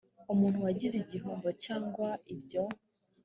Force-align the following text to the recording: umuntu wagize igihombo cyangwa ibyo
umuntu 0.33 0.57
wagize 0.65 0.95
igihombo 0.99 1.47
cyangwa 1.63 2.09
ibyo 2.33 2.63